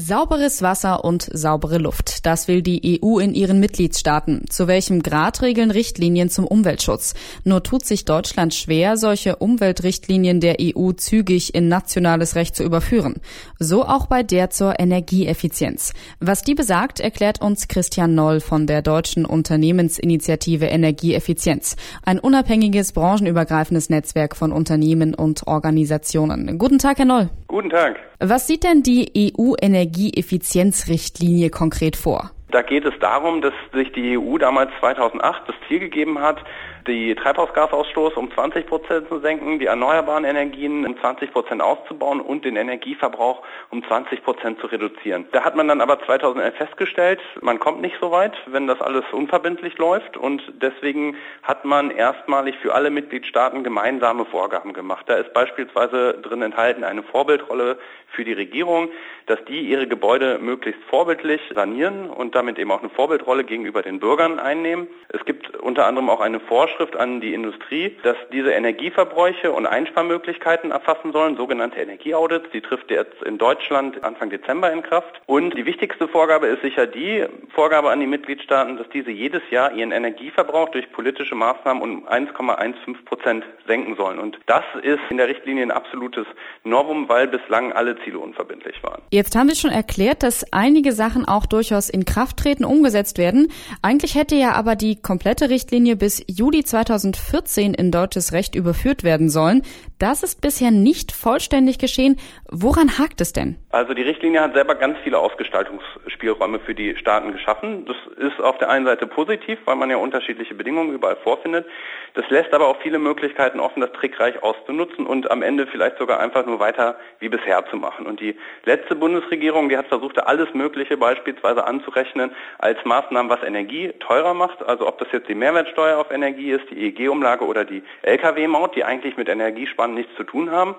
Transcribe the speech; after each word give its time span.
Sauberes 0.00 0.62
Wasser 0.62 1.04
und 1.04 1.28
saubere 1.32 1.78
Luft. 1.78 2.24
Das 2.24 2.46
will 2.46 2.62
die 2.62 3.00
EU 3.02 3.18
in 3.18 3.34
ihren 3.34 3.58
Mitgliedstaaten. 3.58 4.44
Zu 4.48 4.68
welchem 4.68 5.02
Grad 5.02 5.42
regeln 5.42 5.72
Richtlinien 5.72 6.30
zum 6.30 6.46
Umweltschutz? 6.46 7.14
Nur 7.42 7.64
tut 7.64 7.84
sich 7.84 8.04
Deutschland 8.04 8.54
schwer, 8.54 8.96
solche 8.96 9.34
Umweltrichtlinien 9.34 10.38
der 10.38 10.58
EU 10.60 10.92
zügig 10.92 11.52
in 11.52 11.66
nationales 11.66 12.36
Recht 12.36 12.54
zu 12.54 12.62
überführen. 12.62 13.16
So 13.58 13.84
auch 13.84 14.06
bei 14.06 14.22
der 14.22 14.50
zur 14.50 14.78
Energieeffizienz. 14.78 15.92
Was 16.20 16.42
die 16.42 16.54
besagt, 16.54 17.00
erklärt 17.00 17.40
uns 17.40 17.66
Christian 17.66 18.14
Noll 18.14 18.38
von 18.38 18.68
der 18.68 18.82
deutschen 18.82 19.24
Unternehmensinitiative 19.24 20.66
Energieeffizienz. 20.66 21.74
Ein 22.04 22.20
unabhängiges 22.20 22.92
branchenübergreifendes 22.92 23.90
Netzwerk 23.90 24.36
von 24.36 24.52
Unternehmen 24.52 25.16
und 25.16 25.48
Organisationen. 25.48 26.56
Guten 26.56 26.78
Tag, 26.78 26.98
Herr 26.98 27.04
Noll. 27.04 27.30
Guten 27.48 27.70
Tag. 27.70 27.96
Was 28.20 28.46
sieht 28.46 28.62
denn 28.62 28.82
die 28.82 29.32
EU-Energieeffizienzrichtlinie 29.38 31.48
konkret 31.48 31.96
vor? 31.96 32.30
Da 32.50 32.60
geht 32.60 32.84
es 32.84 32.92
darum, 33.00 33.40
dass 33.40 33.54
sich 33.72 33.90
die 33.92 34.18
EU 34.18 34.36
damals 34.36 34.70
2008 34.80 35.48
das 35.48 35.56
Ziel 35.66 35.80
gegeben 35.80 36.18
hat, 36.18 36.44
die 36.88 37.14
Treibhausgasausstoß 37.14 38.14
um 38.14 38.32
20 38.32 38.66
Prozent 38.66 39.08
zu 39.08 39.20
senken, 39.20 39.58
die 39.58 39.66
erneuerbaren 39.66 40.24
Energien 40.24 40.84
um 40.86 40.98
20 40.98 41.32
Prozent 41.32 41.62
auszubauen 41.62 42.20
und 42.20 42.44
den 42.44 42.56
Energieverbrauch 42.56 43.42
um 43.70 43.84
20 43.84 44.24
Prozent 44.24 44.58
zu 44.60 44.66
reduzieren. 44.66 45.26
Da 45.32 45.44
hat 45.44 45.54
man 45.54 45.68
dann 45.68 45.80
aber 45.80 46.00
2011 46.00 46.56
festgestellt, 46.56 47.20
man 47.42 47.60
kommt 47.60 47.82
nicht 47.82 47.96
so 48.00 48.10
weit, 48.10 48.32
wenn 48.46 48.66
das 48.66 48.80
alles 48.80 49.04
unverbindlich 49.12 49.76
läuft 49.78 50.16
und 50.16 50.42
deswegen 50.60 51.16
hat 51.42 51.64
man 51.64 51.90
erstmalig 51.90 52.56
für 52.62 52.74
alle 52.74 52.90
Mitgliedstaaten 52.90 53.62
gemeinsame 53.62 54.24
Vorgaben 54.24 54.72
gemacht. 54.72 55.04
Da 55.08 55.14
ist 55.14 55.32
beispielsweise 55.34 56.14
drin 56.14 56.42
enthalten 56.42 56.84
eine 56.84 57.02
Vorbildrolle 57.02 57.78
für 58.12 58.24
die 58.24 58.32
Regierung, 58.32 58.88
dass 59.26 59.38
die 59.44 59.60
ihre 59.60 59.86
Gebäude 59.86 60.38
möglichst 60.38 60.82
vorbildlich 60.84 61.42
sanieren 61.54 62.08
und 62.08 62.34
damit 62.34 62.58
eben 62.58 62.70
auch 62.70 62.80
eine 62.80 62.88
Vorbildrolle 62.88 63.44
gegenüber 63.44 63.82
den 63.82 64.00
Bürgern 64.00 64.38
einnehmen. 64.38 64.88
Es 65.10 65.22
gibt 65.26 65.54
unter 65.58 65.86
anderem 65.86 66.08
auch 66.08 66.20
eine 66.20 66.40
Vorschrift 66.40 66.77
an 66.96 67.20
die 67.20 67.34
Industrie, 67.34 67.96
dass 68.02 68.16
diese 68.32 68.50
Energieverbräuche 68.50 69.52
und 69.52 69.66
Einsparmöglichkeiten 69.66 70.70
erfassen 70.70 71.12
sollen, 71.12 71.36
sogenannte 71.36 71.80
Energieaudits. 71.80 72.50
Die 72.52 72.60
trifft 72.60 72.90
jetzt 72.90 73.22
in 73.24 73.38
Deutschland 73.38 74.02
Anfang 74.04 74.30
Dezember 74.30 74.72
in 74.72 74.82
Kraft. 74.82 75.20
Und 75.26 75.56
die 75.56 75.66
wichtigste 75.66 76.08
Vorgabe 76.08 76.46
ist 76.46 76.62
sicher 76.62 76.86
die 76.86 77.24
Vorgabe 77.54 77.90
an 77.90 78.00
die 78.00 78.06
Mitgliedstaaten, 78.06 78.76
dass 78.76 78.88
diese 78.90 79.10
jedes 79.10 79.42
Jahr 79.50 79.72
ihren 79.72 79.92
Energieverbrauch 79.92 80.70
durch 80.70 80.90
politische 80.92 81.34
Maßnahmen 81.34 81.82
um 81.82 82.08
1,15 82.08 83.04
Prozent 83.04 83.44
senken 83.66 83.96
sollen. 83.96 84.18
Und 84.18 84.38
das 84.46 84.64
ist 84.82 85.00
in 85.10 85.16
der 85.16 85.28
Richtlinie 85.28 85.62
ein 85.64 85.70
absolutes 85.70 86.26
Novum, 86.64 87.08
weil 87.08 87.28
bislang 87.28 87.72
alle 87.72 87.96
Ziele 88.04 88.18
unverbindlich 88.18 88.82
waren. 88.82 89.02
Jetzt 89.10 89.36
haben 89.36 89.48
Sie 89.48 89.56
schon 89.56 89.70
erklärt, 89.70 90.22
dass 90.22 90.52
einige 90.52 90.92
Sachen 90.92 91.26
auch 91.26 91.46
durchaus 91.46 91.88
in 91.88 92.04
Kraft 92.04 92.38
treten, 92.38 92.64
umgesetzt 92.64 93.18
werden. 93.18 93.50
Eigentlich 93.82 94.14
hätte 94.14 94.34
ja 94.34 94.52
aber 94.52 94.76
die 94.76 95.00
komplette 95.00 95.50
Richtlinie 95.50 95.96
bis 95.96 96.22
Juli 96.26 96.64
2014 96.68 97.74
in 97.74 97.90
deutsches 97.90 98.32
Recht 98.32 98.54
überführt 98.54 99.02
werden 99.02 99.28
sollen. 99.30 99.62
Das 99.98 100.22
ist 100.22 100.40
bisher 100.40 100.70
nicht 100.70 101.12
vollständig 101.12 101.78
geschehen. 101.78 102.16
Woran 102.50 102.98
hakt 102.98 103.20
es 103.20 103.32
denn? 103.32 103.56
Also 103.70 103.92
die 103.92 104.00
Richtlinie 104.00 104.40
hat 104.40 104.54
selber 104.54 104.76
ganz 104.76 104.96
viele 105.04 105.18
Ausgestaltungsspielräume 105.18 106.58
für 106.60 106.74
die 106.74 106.96
Staaten 106.96 107.32
geschaffen. 107.32 107.84
Das 107.84 107.96
ist 108.16 108.40
auf 108.40 108.56
der 108.56 108.70
einen 108.70 108.86
Seite 108.86 109.06
positiv, 109.06 109.58
weil 109.66 109.76
man 109.76 109.90
ja 109.90 109.98
unterschiedliche 109.98 110.54
Bedingungen 110.54 110.94
überall 110.94 111.16
vorfindet. 111.16 111.66
Das 112.14 112.24
lässt 112.30 112.54
aber 112.54 112.66
auch 112.66 112.80
viele 112.80 112.98
Möglichkeiten 112.98 113.60
offen, 113.60 113.82
das 113.82 113.92
trickreich 113.92 114.42
auszunutzen 114.42 115.06
und 115.06 115.30
am 115.30 115.42
Ende 115.42 115.66
vielleicht 115.66 115.98
sogar 115.98 116.18
einfach 116.18 116.46
nur 116.46 116.60
weiter 116.60 116.96
wie 117.18 117.28
bisher 117.28 117.62
zu 117.66 117.76
machen. 117.76 118.06
Und 118.06 118.20
die 118.20 118.36
letzte 118.64 118.96
Bundesregierung, 118.96 119.68
die 119.68 119.76
hat 119.76 119.88
versucht, 119.88 120.18
alles 120.26 120.54
Mögliche 120.54 120.96
beispielsweise 120.96 121.66
anzurechnen 121.66 122.30
als 122.58 122.82
Maßnahmen, 122.86 123.30
was 123.30 123.42
Energie 123.42 123.92
teurer 124.00 124.32
macht. 124.32 124.62
Also 124.66 124.88
ob 124.88 124.98
das 124.98 125.08
jetzt 125.12 125.28
die 125.28 125.34
Mehrwertsteuer 125.34 125.98
auf 125.98 126.10
Energie 126.10 126.52
ist, 126.52 126.64
die 126.70 126.86
EEG-Umlage 126.86 127.44
oder 127.44 127.66
die 127.66 127.82
Lkw-Maut, 128.00 128.76
die 128.76 128.84
eigentlich 128.84 129.18
mit 129.18 129.28
Energiesparen 129.28 129.92
nichts 129.92 130.16
zu 130.16 130.24
tun 130.24 130.50
haben. 130.50 130.74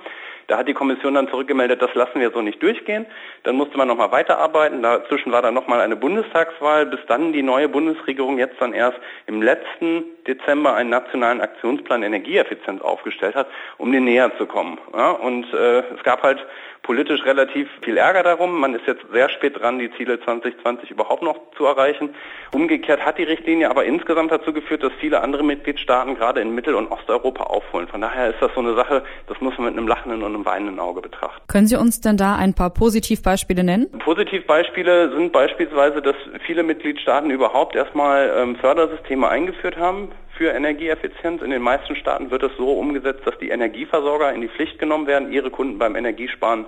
Da 0.49 0.57
hat 0.57 0.67
die 0.67 0.73
Kommission 0.73 1.13
dann 1.13 1.27
zurückgemeldet, 1.27 1.79
das 1.79 1.93
lassen 1.93 2.19
wir 2.19 2.31
so 2.31 2.41
nicht 2.41 2.59
durchgehen. 2.79 3.05
Dann 3.43 3.55
musste 3.55 3.77
man 3.77 3.87
nochmal 3.87 4.11
weiterarbeiten. 4.11 4.81
Dazwischen 4.81 5.31
war 5.31 5.41
dann 5.41 5.53
nochmal 5.53 5.81
eine 5.81 5.95
Bundestagswahl, 5.95 6.85
bis 6.85 6.99
dann 7.07 7.33
die 7.33 7.43
neue 7.43 7.69
Bundesregierung 7.69 8.37
jetzt 8.37 8.55
dann 8.59 8.73
erst 8.73 8.97
im 9.27 9.41
letzten 9.41 10.03
Dezember 10.27 10.75
einen 10.75 10.89
nationalen 10.89 11.41
Aktionsplan 11.41 12.03
Energieeffizienz 12.03 12.81
aufgestellt 12.81 13.35
hat, 13.35 13.47
um 13.77 13.91
den 13.91 14.05
näher 14.05 14.31
zu 14.37 14.45
kommen. 14.45 14.77
Ja, 14.93 15.11
und 15.11 15.51
äh, 15.53 15.79
es 15.79 16.03
gab 16.03 16.23
halt 16.23 16.45
politisch 16.83 17.23
relativ 17.25 17.67
viel 17.81 17.97
Ärger 17.97 18.23
darum. 18.23 18.59
Man 18.59 18.73
ist 18.73 18.87
jetzt 18.87 19.03
sehr 19.11 19.29
spät 19.29 19.59
dran, 19.59 19.79
die 19.79 19.91
Ziele 19.97 20.19
2020 20.19 20.91
überhaupt 20.91 21.21
noch 21.21 21.37
zu 21.57 21.65
erreichen. 21.65 22.15
Umgekehrt 22.51 23.05
hat 23.05 23.17
die 23.17 23.23
Richtlinie 23.23 23.69
aber 23.69 23.85
insgesamt 23.85 24.31
dazu 24.31 24.53
geführt, 24.53 24.83
dass 24.83 24.91
viele 24.99 25.21
andere 25.21 25.43
Mitgliedstaaten 25.43 26.15
gerade 26.15 26.41
in 26.41 26.55
Mittel- 26.55 26.75
und 26.75 26.91
Osteuropa 26.91 27.43
aufholen. 27.43 27.87
Von 27.87 28.01
daher 28.01 28.29
ist 28.29 28.41
das 28.41 28.51
so 28.53 28.61
eine 28.61 28.75
Sache, 28.75 29.03
das 29.27 29.39
muss 29.41 29.57
man 29.57 29.67
mit 29.67 29.77
einem 29.77 29.87
lachenden 29.87 30.23
und 30.23 30.33
einem 30.33 30.45
weinenden 30.45 30.79
Auge 30.79 31.01
betrachten. 31.01 31.41
Können 31.47 31.67
Sie 31.67 31.75
uns 31.75 32.01
denn 32.01 32.17
da 32.17 32.35
ein 32.35 32.53
paar 32.53 32.71
Positivbeispiele 32.71 33.63
nennen? 33.63 33.87
Positivbeispiele 33.99 35.11
sind 35.15 35.31
beispielsweise, 35.31 36.01
dass 36.01 36.15
viele 36.45 36.63
Mitgliedstaaten 36.63 37.29
überhaupt 37.29 37.75
erstmal 37.75 38.33
ähm, 38.35 38.55
Fördersysteme 38.55 39.27
eingeführt 39.27 39.77
haben 39.77 40.09
für 40.39 40.51
Energieeffizienz. 40.51 41.41
In 41.41 41.51
den 41.51 41.61
meisten 41.61 41.97
Staaten 41.97 42.31
wird 42.31 42.43
es 42.43 42.55
so 42.55 42.71
umgesetzt, 42.71 43.27
dass 43.27 43.37
die 43.39 43.49
Energieversorger 43.49 44.31
in 44.31 44.39
die 44.39 44.47
Pflicht 44.47 44.79
genommen 44.79 45.05
werden, 45.05 45.33
ihre 45.33 45.51
Kunden 45.51 45.77
beim 45.77 45.97
Energiesparen 45.97 46.65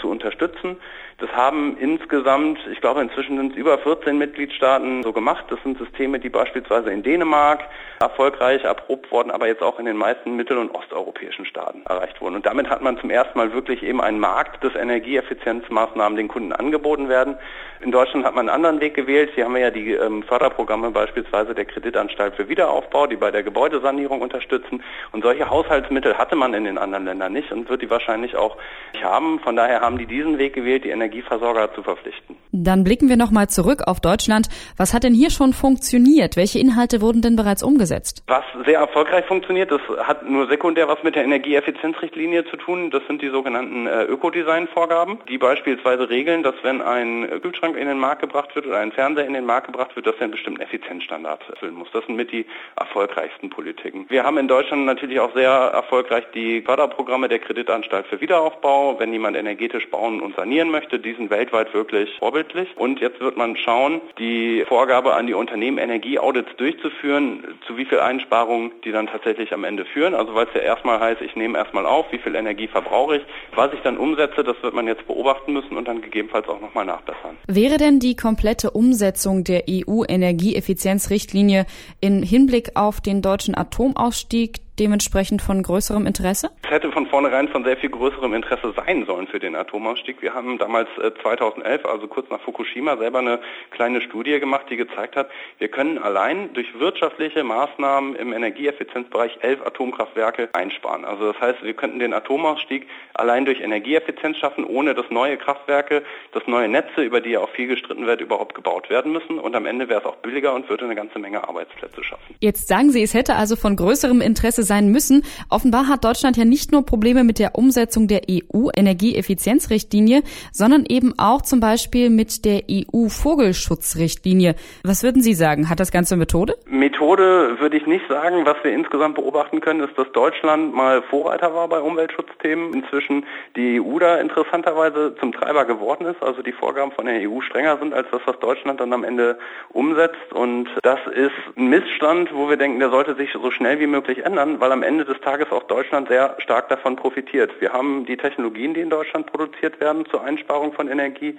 zu 0.00 0.08
unterstützen. 0.10 0.76
Das 1.22 1.30
haben 1.34 1.76
insgesamt, 1.78 2.58
ich 2.72 2.80
glaube 2.80 3.00
inzwischen 3.00 3.36
sind 3.36 3.52
es 3.52 3.56
über 3.56 3.78
14 3.78 4.18
Mitgliedstaaten 4.18 5.04
so 5.04 5.12
gemacht. 5.12 5.44
Das 5.50 5.62
sind 5.62 5.78
Systeme, 5.78 6.18
die 6.18 6.28
beispielsweise 6.28 6.90
in 6.90 7.04
Dänemark 7.04 7.60
erfolgreich 8.00 8.64
erprobt 8.64 9.12
wurden, 9.12 9.30
aber 9.30 9.46
jetzt 9.46 9.62
auch 9.62 9.78
in 9.78 9.84
den 9.84 9.96
meisten 9.96 10.34
mittel- 10.34 10.58
und 10.58 10.74
osteuropäischen 10.74 11.46
Staaten 11.46 11.84
erreicht 11.88 12.20
wurden. 12.20 12.34
Und 12.34 12.44
damit 12.44 12.68
hat 12.68 12.82
man 12.82 12.98
zum 12.98 13.08
ersten 13.08 13.38
Mal 13.38 13.52
wirklich 13.52 13.84
eben 13.84 14.00
einen 14.00 14.18
Markt, 14.18 14.64
dass 14.64 14.74
Energieeffizienzmaßnahmen 14.74 16.16
den 16.16 16.26
Kunden 16.26 16.52
angeboten 16.52 17.08
werden. 17.08 17.36
In 17.82 17.92
Deutschland 17.92 18.24
hat 18.24 18.34
man 18.34 18.48
einen 18.48 18.56
anderen 18.56 18.80
Weg 18.80 18.94
gewählt. 18.94 19.30
Hier 19.34 19.44
haben 19.44 19.54
wir 19.54 19.60
ja 19.60 19.70
die 19.70 19.92
ähm, 19.92 20.24
Förderprogramme 20.24 20.90
beispielsweise 20.90 21.54
der 21.54 21.64
Kreditanstalt 21.64 22.34
für 22.34 22.48
Wiederaufbau, 22.48 23.06
die 23.06 23.16
bei 23.16 23.30
der 23.30 23.42
Gebäudesanierung 23.42 24.20
unterstützen. 24.20 24.82
Und 25.12 25.22
solche 25.22 25.50
Haushaltsmittel 25.50 26.18
hatte 26.18 26.34
man 26.34 26.54
in 26.54 26.64
den 26.64 26.78
anderen 26.78 27.04
Ländern 27.04 27.32
nicht 27.32 27.52
und 27.52 27.68
wird 27.68 27.82
die 27.82 27.90
wahrscheinlich 27.90 28.36
auch 28.36 28.56
nicht 28.92 29.04
haben. 29.04 29.40
Von 29.40 29.54
daher 29.56 29.80
haben 29.80 29.98
die 29.98 30.06
diesen 30.06 30.38
Weg 30.38 30.54
gewählt, 30.54 30.84
die 30.84 30.90
Energieversorger 31.12 31.74
zu 31.74 31.82
verpflichten. 31.82 32.36
Dann 32.52 32.84
blicken 32.84 33.08
wir 33.08 33.16
nochmal 33.16 33.48
zurück 33.48 33.82
auf 33.86 34.00
Deutschland. 34.00 34.48
Was 34.76 34.94
hat 34.94 35.04
denn 35.04 35.14
hier 35.14 35.30
schon 35.30 35.52
funktioniert? 35.52 36.36
Welche 36.36 36.58
Inhalte 36.58 37.00
wurden 37.00 37.22
denn 37.22 37.36
bereits 37.36 37.62
umgesetzt? 37.62 38.22
Was 38.26 38.44
sehr 38.64 38.78
erfolgreich 38.78 39.24
funktioniert, 39.26 39.70
das 39.70 39.80
hat 40.02 40.28
nur 40.28 40.48
sekundär 40.48 40.88
was 40.88 41.02
mit 41.02 41.14
der 41.14 41.24
Energieeffizienzrichtlinie 41.24 42.44
zu 42.46 42.56
tun. 42.56 42.90
Das 42.90 43.02
sind 43.06 43.22
die 43.22 43.28
sogenannten 43.28 43.86
äh, 43.86 44.04
Ökodesign-Vorgaben, 44.04 45.18
die 45.28 45.38
beispielsweise 45.38 46.08
regeln, 46.08 46.42
dass 46.42 46.54
wenn 46.62 46.80
ein 46.80 47.28
Kühlschrank 47.42 47.76
in 47.76 47.88
den 47.88 47.98
Markt 47.98 48.20
gebracht 48.20 48.54
wird 48.54 48.66
oder 48.66 48.78
ein 48.78 48.92
Fernseher 48.92 49.26
in 49.26 49.34
den 49.34 49.44
Markt 49.44 49.66
gebracht 49.66 49.94
wird, 49.96 50.06
dass 50.06 50.14
er 50.16 50.22
einen 50.22 50.32
bestimmten 50.32 50.60
Effizienzstandard 50.60 51.48
erfüllen 51.48 51.74
muss. 51.74 51.88
Das 51.92 52.04
sind 52.06 52.16
mit 52.16 52.32
die 52.32 52.46
erfolgreichsten 52.76 53.50
Politiken. 53.50 54.06
Wir 54.08 54.24
haben 54.24 54.38
in 54.38 54.48
Deutschland 54.48 54.84
natürlich 54.84 55.20
auch 55.20 55.34
sehr 55.34 55.50
erfolgreich 55.50 56.24
die 56.34 56.62
Förderprogramme 56.62 57.28
der 57.28 57.38
Kreditanstalt 57.38 58.06
für 58.06 58.20
Wiederaufbau. 58.20 58.98
Wenn 58.98 59.12
jemand 59.12 59.36
energetisch 59.36 59.88
bauen 59.90 60.20
und 60.20 60.36
sanieren 60.36 60.70
möchte, 60.70 60.98
die 61.02 61.14
sind 61.14 61.30
weltweit 61.30 61.74
wirklich 61.74 62.10
vorbildlich. 62.18 62.68
Und 62.76 63.00
jetzt 63.00 63.20
wird 63.20 63.36
man 63.36 63.56
schauen, 63.56 64.00
die 64.18 64.64
Vorgabe 64.66 65.14
an 65.14 65.26
die 65.26 65.34
Unternehmen, 65.34 65.78
Energieaudits 65.78 66.56
durchzuführen, 66.56 67.44
zu 67.66 67.76
wie 67.76 67.84
viel 67.84 68.00
Einsparungen 68.00 68.72
die 68.84 68.92
dann 68.92 69.06
tatsächlich 69.06 69.52
am 69.52 69.64
Ende 69.64 69.84
führen. 69.84 70.14
Also 70.14 70.34
weil 70.34 70.46
es 70.46 70.54
ja 70.54 70.60
erstmal 70.60 71.00
heißt, 71.00 71.20
ich 71.22 71.36
nehme 71.36 71.58
erstmal 71.58 71.86
auf, 71.86 72.06
wie 72.12 72.18
viel 72.18 72.34
Energie 72.34 72.68
verbrauche 72.68 73.16
ich. 73.16 73.22
Was 73.54 73.72
ich 73.72 73.80
dann 73.80 73.98
umsetze, 73.98 74.44
das 74.44 74.56
wird 74.62 74.74
man 74.74 74.86
jetzt 74.86 75.06
beobachten 75.06 75.52
müssen 75.52 75.76
und 75.76 75.88
dann 75.88 76.00
gegebenenfalls 76.02 76.48
auch 76.48 76.60
nochmal 76.60 76.84
nachbessern. 76.84 77.36
Wäre 77.46 77.76
denn 77.76 77.98
die 77.98 78.16
komplette 78.16 78.70
Umsetzung 78.70 79.44
der 79.44 79.64
EU-Energieeffizienzrichtlinie 79.68 81.66
in 82.00 82.22
Hinblick 82.22 82.70
auf 82.76 83.00
den 83.00 83.22
deutschen 83.22 83.56
Atomausstieg 83.56 84.60
dementsprechend 84.78 85.42
von 85.42 85.62
größerem 85.62 86.06
Interesse? 86.06 86.50
Hätte 86.72 86.90
von 86.90 87.06
vornherein 87.06 87.48
von 87.48 87.64
sehr 87.64 87.76
viel 87.76 87.90
größerem 87.90 88.32
Interesse 88.32 88.72
sein 88.74 89.04
sollen 89.04 89.26
für 89.26 89.38
den 89.38 89.54
Atomausstieg. 89.56 90.22
Wir 90.22 90.32
haben 90.32 90.56
damals 90.56 90.88
2011, 91.20 91.84
äh, 91.84 91.86
also 91.86 92.06
kurz 92.06 92.30
nach 92.30 92.40
Fukushima, 92.40 92.96
selber 92.96 93.18
eine 93.18 93.40
kleine 93.72 94.00
Studie 94.00 94.40
gemacht, 94.40 94.64
die 94.70 94.78
gezeigt 94.78 95.14
hat, 95.14 95.28
wir 95.58 95.68
können 95.68 95.98
allein 95.98 96.54
durch 96.54 96.66
wirtschaftliche 96.78 97.44
Maßnahmen 97.44 98.16
im 98.16 98.32
Energieeffizienzbereich 98.32 99.36
elf 99.42 99.60
Atomkraftwerke 99.66 100.48
einsparen. 100.54 101.04
Also 101.04 101.30
das 101.30 101.42
heißt, 101.42 101.62
wir 101.62 101.74
könnten 101.74 101.98
den 101.98 102.14
Atomausstieg 102.14 102.88
allein 103.12 103.44
durch 103.44 103.60
Energieeffizienz 103.60 104.38
schaffen, 104.38 104.64
ohne 104.64 104.94
dass 104.94 105.10
neue 105.10 105.36
Kraftwerke, 105.36 106.02
dass 106.32 106.46
neue 106.46 106.70
Netze, 106.70 107.02
über 107.02 107.20
die 107.20 107.32
ja 107.32 107.40
auch 107.40 107.50
viel 107.50 107.66
gestritten 107.66 108.06
wird, 108.06 108.22
überhaupt 108.22 108.54
gebaut 108.54 108.88
werden 108.88 109.12
müssen. 109.12 109.38
Und 109.38 109.54
am 109.54 109.66
Ende 109.66 109.90
wäre 109.90 110.00
es 110.00 110.06
auch 110.06 110.16
billiger 110.16 110.54
und 110.54 110.70
würde 110.70 110.86
eine 110.86 110.94
ganze 110.94 111.18
Menge 111.18 111.46
Arbeitsplätze 111.46 112.02
schaffen. 112.02 112.34
Jetzt 112.40 112.66
sagen 112.66 112.88
Sie, 112.88 113.02
es 113.02 113.12
hätte 113.12 113.34
also 113.34 113.56
von 113.56 113.76
größerem 113.76 114.22
Interesse 114.22 114.62
sein 114.62 114.88
müssen. 114.88 115.22
Offenbar 115.50 115.86
hat 115.86 116.02
Deutschland 116.02 116.38
ja 116.38 116.46
nicht 116.46 116.61
nur 116.70 116.86
Probleme 116.86 117.24
mit 117.24 117.38
der 117.38 117.56
Umsetzung 117.56 118.06
der 118.06 118.22
EU-Energieeffizienzrichtlinie, 118.30 120.22
sondern 120.52 120.84
eben 120.86 121.14
auch 121.18 121.42
zum 121.42 121.58
Beispiel 121.58 122.10
mit 122.10 122.44
der 122.44 122.62
EU-Vogelschutzrichtlinie. 122.70 124.54
Was 124.84 125.02
würden 125.02 125.22
Sie 125.22 125.34
sagen? 125.34 125.68
Hat 125.68 125.80
das 125.80 125.90
Ganze 125.90 126.16
Methode? 126.16 126.54
Methode 126.66 127.58
würde 127.58 127.76
ich 127.76 127.86
nicht 127.86 128.06
sagen. 128.08 128.46
Was 128.46 128.56
wir 128.62 128.72
insgesamt 128.72 129.16
beobachten 129.16 129.60
können, 129.60 129.80
ist, 129.80 129.96
dass 129.98 130.10
Deutschland 130.12 130.74
mal 130.74 131.02
Vorreiter 131.02 131.54
war 131.54 131.68
bei 131.68 131.80
Umweltschutzthemen. 131.80 132.74
Inzwischen 132.74 133.24
die 133.56 133.80
EU 133.80 133.98
da 133.98 134.18
interessanterweise 134.18 135.14
zum 135.18 135.32
Treiber 135.32 135.64
geworden 135.64 136.06
ist. 136.06 136.22
Also 136.22 136.42
die 136.42 136.52
Vorgaben 136.52 136.92
von 136.92 137.06
der 137.06 137.28
EU 137.28 137.40
strenger 137.40 137.78
sind 137.78 137.94
als 137.94 138.06
das, 138.10 138.20
was 138.26 138.38
Deutschland 138.38 138.80
dann 138.80 138.92
am 138.92 139.04
Ende 139.04 139.38
umsetzt. 139.70 140.32
Und 140.32 140.68
das 140.82 141.00
ist 141.14 141.32
ein 141.56 141.68
Missstand, 141.68 142.30
wo 142.34 142.48
wir 142.48 142.56
denken, 142.56 142.78
der 142.78 142.90
sollte 142.90 143.14
sich 143.14 143.30
so 143.32 143.50
schnell 143.50 143.80
wie 143.80 143.86
möglich 143.86 144.24
ändern, 144.24 144.60
weil 144.60 144.70
am 144.72 144.82
Ende 144.82 145.04
des 145.04 145.20
Tages 145.20 145.50
auch 145.50 145.64
Deutschland 145.64 146.08
sehr 146.08 146.36
stark 146.38 146.51
davon 146.60 146.96
profitiert. 146.96 147.52
Wir 147.60 147.72
haben 147.72 148.04
die 148.06 148.16
Technologien, 148.16 148.74
die 148.74 148.80
in 148.80 148.90
Deutschland 148.90 149.26
produziert 149.26 149.80
werden 149.80 150.06
zur 150.06 150.22
Einsparung 150.22 150.72
von 150.72 150.88
Energie. 150.88 151.36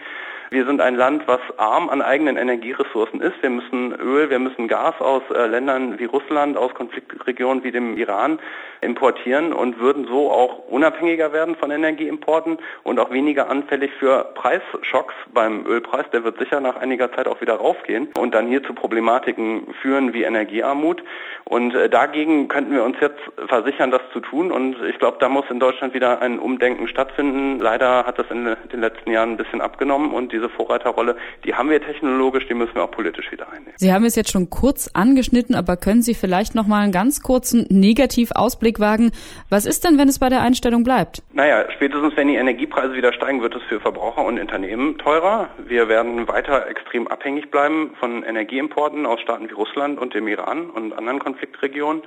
Wir 0.50 0.68
sind 0.68 0.82
ein 0.82 0.96
Land, 0.96 1.28
was 1.28 1.40
arm 1.58 1.90
an 1.90 2.04
eigenen 2.04 2.38
Energieressourcen 2.38 3.22
ist. 3.22 3.42
Wir 3.42 3.50
müssen 3.50 3.92
Öl, 3.94 4.30
wir 4.30 4.38
müssen 4.38 4.68
Gas 4.68 4.94
aus 5.00 5.24
äh, 5.34 5.48
Ländern 5.48 5.98
wie 5.98 6.06
Russland, 6.06 6.58
aus 6.58 6.74
Konfliktregionen 6.76 7.64
wie 7.64 7.72
dem 7.72 7.98
Iran 7.98 8.40
importieren 8.82 9.54
und 9.54 9.80
würden 9.80 10.06
so 10.06 10.30
auch 10.30 10.68
unabhängiger 10.68 11.34
werden 11.34 11.56
von 11.56 11.72
Energieimporten 11.72 12.58
und 12.84 13.00
auch 13.00 13.12
weniger 13.12 13.50
anfällig 13.50 13.92
für 13.98 14.32
Preisschocks 14.36 15.16
beim 15.34 15.66
Ölpreis. 15.66 16.06
Der 16.12 16.24
wird 16.24 16.38
sicher 16.38 16.60
nach 16.60 16.76
einiger 16.76 17.12
Zeit 17.14 17.28
auch 17.28 17.42
wieder 17.42 17.56
raufgehen 17.56 18.10
und 18.16 18.36
dann 18.36 18.48
hier 18.48 18.62
zu 18.62 18.74
Problematiken 18.74 19.74
führen 19.82 20.14
wie 20.14 20.24
Energiearmut. 20.24 21.02
Und 21.46 21.74
äh, 21.74 21.90
dagegen 21.90 22.48
könnten 22.48 22.74
wir 22.74 22.84
uns 22.84 22.98
jetzt 23.02 23.20
versichern, 23.48 23.90
das 23.90 24.02
zu 24.12 24.20
tun. 24.20 24.52
Und 24.52 24.76
ich 24.94 25.00
glaube, 25.00 25.18
da 25.20 25.28
muss 25.28 25.46
in 25.50 25.60
Deutschland 25.60 25.94
wieder 25.94 26.22
ein 26.22 26.40
Umdenken 26.40 26.88
stattfinden. 26.88 27.60
Leider 27.60 28.06
hat 28.06 28.20
das 28.20 28.28
in 28.30 28.46
den 28.46 28.80
letzten 28.80 29.12
Jahren 29.12 29.32
ein 29.32 29.38
bisschen 29.38 29.60
abgenommen 29.60 30.14
und 30.14 30.32
diese 30.32 30.50
Vorreiterrolle, 30.50 31.18
die 31.44 31.56
haben 31.56 31.70
wir 31.70 31.82
technologisch, 31.82 32.48
die 32.48 32.54
müssen 32.54 32.76
wir 32.76 32.84
auch 32.84 32.92
politisch 32.92 33.32
wieder 33.32 33.52
einnehmen. 33.52 33.74
Sie 33.78 33.92
haben 33.92 34.06
es 34.06 34.16
jetzt 34.16 34.32
schon 34.32 34.50
kurz 34.52 34.90
angeschnitten, 34.94 35.56
aber 35.56 35.78
können 35.78 36.04
Sie 36.04 36.14
vielleicht 36.14 36.54
noch 36.54 36.68
mal 36.68 36.82
einen 36.82 36.92
ganz 36.92 37.24
kurzen 37.24 37.66
Negativausblick 37.70 38.80
wagen? 38.80 39.12
Was 39.50 39.66
ist 39.66 39.84
denn, 39.84 39.98
wenn 39.98 40.08
es 40.08 40.20
bei 40.20 40.30
der 40.30 40.42
Einstellung 40.42 40.84
bleibt? 40.84 41.24
Naja, 41.34 41.66
spätestens 41.72 42.16
wenn 42.16 42.28
die 42.28 42.36
Energiepreise 42.36 42.94
wieder 42.94 43.14
steigen, 43.14 43.42
wird 43.42 43.56
es 43.56 43.64
für 43.64 43.80
Verbraucher 43.80 44.24
und 44.24 44.40
Unternehmen 44.40 45.00
teurer. 45.00 45.50
Wir 45.66 45.90
werden 45.90 46.28
weiter 46.28 46.68
extrem 46.68 47.08
abhängig 47.08 47.50
bleiben 47.50 47.96
von 48.00 48.24
Energieimporten 48.24 49.08
aus 49.08 49.20
Staaten 49.22 49.50
wie 49.50 49.54
Russland 49.54 50.00
und 50.00 50.14
dem 50.14 50.28
Iran 50.28 50.70
und 50.70 50.94
anderen 50.94 51.18
Konfliktregionen. 51.20 52.04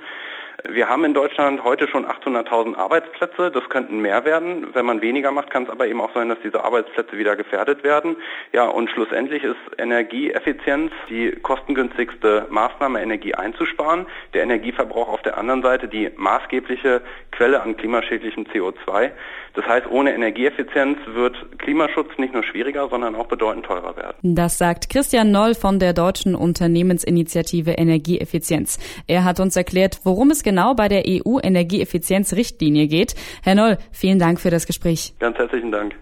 Wir 0.67 0.89
haben 0.89 1.05
in 1.05 1.13
Deutschland 1.13 1.63
heute 1.63 1.87
schon 1.87 2.05
800.000 2.05 2.75
Arbeitsplätze. 2.77 3.51
Das 3.51 3.67
könnten 3.69 3.99
mehr 3.99 4.25
werden. 4.25 4.67
Wenn 4.73 4.85
man 4.85 5.01
weniger 5.01 5.31
macht, 5.31 5.49
kann 5.49 5.63
es 5.63 5.69
aber 5.69 5.87
eben 5.87 5.99
auch 6.01 6.13
sein, 6.13 6.29
dass 6.29 6.37
diese 6.43 6.63
Arbeitsplätze 6.63 7.17
wieder 7.17 7.35
gefährdet 7.35 7.83
werden. 7.83 8.17
Ja, 8.53 8.65
und 8.65 8.89
schlussendlich 8.89 9.43
ist 9.43 9.57
Energieeffizienz 9.77 10.91
die 11.09 11.31
kostengünstigste 11.31 12.47
Maßnahme, 12.49 13.01
Energie 13.01 13.33
einzusparen. 13.33 14.05
Der 14.33 14.43
Energieverbrauch 14.43 15.09
auf 15.09 15.21
der 15.23 15.37
anderen 15.37 15.61
Seite 15.61 15.87
die 15.87 16.11
maßgebliche 16.15 17.01
Quelle 17.31 17.61
an 17.61 17.77
klimaschädlichem 17.77 18.45
CO2. 18.45 19.11
Das 19.53 19.65
heißt, 19.65 19.87
ohne 19.89 20.13
Energieeffizienz 20.13 20.99
wird 21.07 21.35
Klimaschutz 21.57 22.09
nicht 22.17 22.33
nur 22.33 22.43
schwieriger, 22.43 22.89
sondern 22.89 23.15
auch 23.15 23.25
bedeutend 23.25 23.65
teurer 23.65 23.97
werden. 23.97 24.15
Das 24.21 24.59
sagt 24.59 24.89
Christian 24.89 25.31
Noll 25.31 25.55
von 25.55 25.79
der 25.79 25.93
deutschen 25.93 26.35
Unternehmensinitiative 26.35 27.71
Energieeffizienz. 27.71 28.77
Er 29.07 29.23
hat 29.23 29.39
uns 29.39 29.55
erklärt, 29.55 30.01
worum 30.03 30.29
es 30.29 30.43
genau 30.43 30.75
bei 30.75 30.87
der 30.87 31.05
EU-Energieeffizienzrichtlinie 31.07 32.66
geht. 32.73 33.15
Herr 33.43 33.55
Noll, 33.55 33.77
vielen 33.91 34.19
Dank 34.19 34.39
für 34.39 34.49
das 34.49 34.67
Gespräch. 34.67 35.13
Ganz 35.19 35.37
herzlichen 35.37 35.71
Dank. 35.71 35.95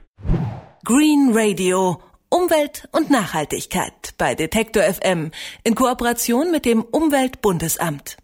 Green 0.84 1.32
Radio. 1.34 2.02
Umwelt 2.30 2.90
und 2.92 3.10
Nachhaltigkeit 3.10 4.14
bei 4.18 4.36
Detektor 4.36 4.84
FM 4.84 5.32
in 5.64 5.76
Kooperation 5.76 6.52
mit 6.52 6.66
dem 6.66 6.82
Umweltbundesamt. 6.82 8.18